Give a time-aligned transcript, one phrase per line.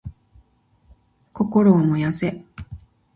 [1.31, 2.43] 心を燃やせ！